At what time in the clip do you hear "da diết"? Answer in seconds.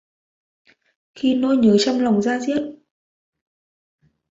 2.21-2.63